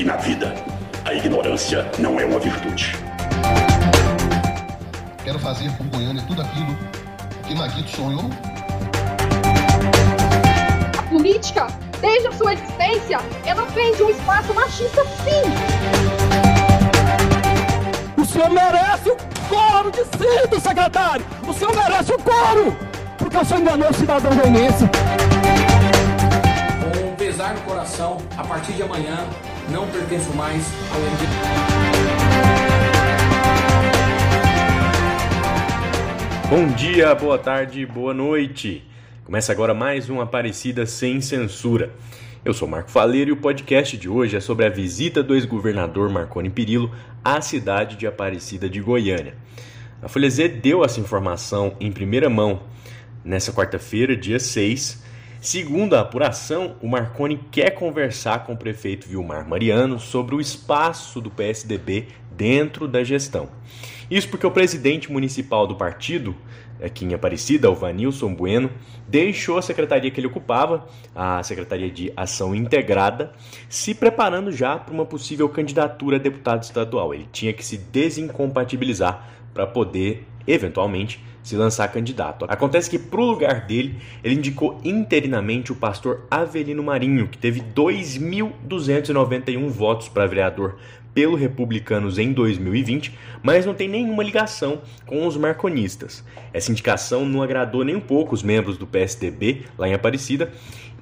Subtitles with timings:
[0.00, 0.54] E na vida,
[1.04, 2.96] a ignorância não é uma virtude.
[5.22, 6.74] Quero fazer por Goiânia tudo aquilo
[7.46, 8.30] que Maguito sonhou.
[10.98, 11.66] A política,
[12.00, 15.42] desde a sua existência, ela prende um espaço machista sim.
[18.16, 19.16] O senhor merece o
[19.50, 21.26] coro de cinto, secretário!
[21.46, 22.74] O senhor merece o coro!
[23.18, 24.88] Porque o senhor enganou o cidadão goianense.
[27.40, 29.26] Pesar no coração, a partir de amanhã,
[29.70, 30.62] não pertenço mais
[30.92, 31.32] ao MDB.
[36.50, 38.86] Bom dia, boa tarde, boa noite.
[39.24, 41.94] Começa agora mais um Aparecida Sem Censura.
[42.44, 46.10] Eu sou Marco Faleiro e o podcast de hoje é sobre a visita do ex-governador
[46.10, 46.94] Marconi Perillo
[47.24, 49.34] à cidade de Aparecida de Goiânia.
[50.02, 52.60] A Folha Z deu essa informação em primeira mão
[53.24, 55.08] nessa quarta-feira, dia 6.
[55.40, 61.18] Segundo a apuração, o Marconi quer conversar com o prefeito Vilmar Mariano sobre o espaço
[61.18, 63.48] do PSDB dentro da gestão.
[64.10, 66.36] Isso porque o presidente municipal do partido,
[66.84, 68.70] aqui em Aparecida, o Vanilson Bueno,
[69.08, 73.32] deixou a secretaria que ele ocupava, a Secretaria de Ação Integrada,
[73.66, 77.14] se preparando já para uma possível candidatura a deputado estadual.
[77.14, 82.44] Ele tinha que se desincompatibilizar para poder, eventualmente, se lançar candidato.
[82.48, 87.60] Acontece que, para o lugar dele, ele indicou interinamente o pastor Avelino Marinho, que teve
[87.60, 90.76] 2.291 votos para vereador
[91.14, 96.24] pelo Republicanos em 2020, mas não tem nenhuma ligação com os marconistas.
[96.52, 100.52] Essa indicação não agradou nem um pouco os membros do PSDB lá em Aparecida,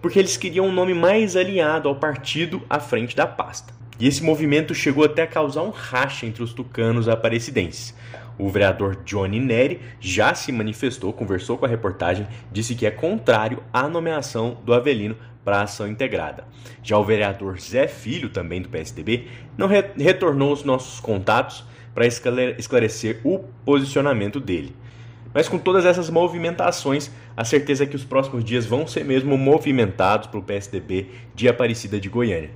[0.00, 3.74] porque eles queriam um nome mais alinhado ao partido à frente da pasta.
[4.00, 7.94] E esse movimento chegou até a causar um racha entre os tucanos aparecidenses.
[8.38, 13.62] O vereador Johnny Neri já se manifestou, conversou com a reportagem, disse que é contrário
[13.72, 16.44] à nomeação do Avelino para a ação integrada.
[16.82, 21.64] Já o vereador Zé Filho, também do PSDB, não re retornou os nossos contatos
[21.94, 24.76] para esclarecer o posicionamento dele.
[25.32, 29.36] Mas com todas essas movimentações, a certeza é que os próximos dias vão ser mesmo
[29.36, 32.50] movimentados para o PSDB de Aparecida de Goiânia.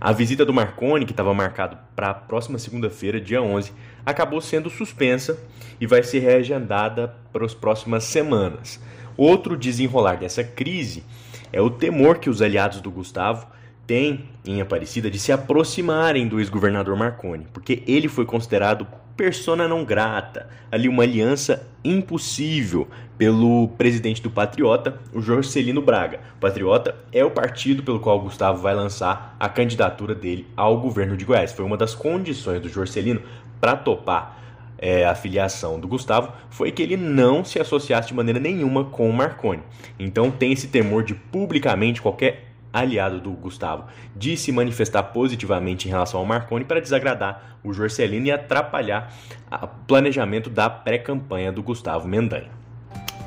[0.00, 3.72] A visita do Marconi, que estava marcado para a próxima segunda-feira, dia 11,
[4.04, 5.38] acabou sendo suspensa
[5.80, 8.80] e vai ser reagendada para as próximas semanas.
[9.16, 11.04] Outro desenrolar dessa crise
[11.52, 13.46] é o temor que os aliados do Gustavo
[13.86, 19.84] têm em Aparecida de se aproximarem do ex-governador Marconi, porque ele foi considerado persona não
[19.84, 22.88] grata, ali uma aliança impossível
[23.18, 26.20] pelo presidente do Patriota, o Jorcelino Braga.
[26.36, 31.16] O Patriota é o partido pelo qual Gustavo vai lançar a candidatura dele ao governo
[31.16, 31.52] de Goiás.
[31.52, 33.22] Foi uma das condições do Jorcelino
[33.60, 34.42] para topar
[34.82, 39.08] é, a filiação do Gustavo foi que ele não se associasse de maneira nenhuma com
[39.08, 39.62] o Marconi.
[39.96, 43.84] Então tem esse temor de publicamente qualquer aliado do Gustavo,
[44.16, 49.12] de se manifestar positivamente em relação ao Marconi para desagradar o Jorcelino e atrapalhar
[49.50, 52.50] o planejamento da pré-campanha do Gustavo Mendanha.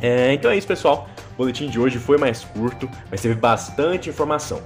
[0.02, 1.08] É, então é isso, pessoal.
[1.34, 4.62] O boletim de hoje foi mais curto, mas teve bastante informação.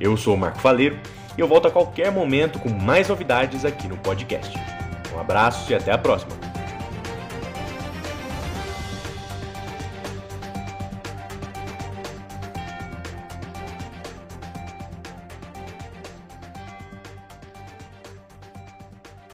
[0.00, 0.98] Eu sou o Marco Faleiro
[1.36, 4.56] e eu volto a qualquer momento com mais novidades aqui no podcast.
[5.14, 6.51] Um abraço e até a próxima!